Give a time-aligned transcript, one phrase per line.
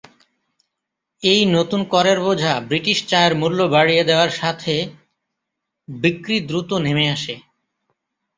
[1.23, 4.73] এই নতুন করের বোঝা ব্রিটিশ চায়ের মুল্য বাড়িয়ে দেওয়ার সাথে,
[5.87, 7.35] বিক্রি দ্রুত নেমে আসে।